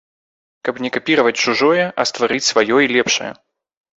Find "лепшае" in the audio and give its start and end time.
2.95-3.29